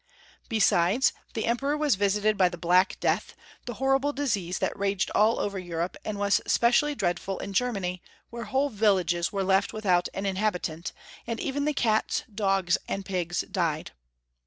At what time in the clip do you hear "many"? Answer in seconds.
7.71-8.01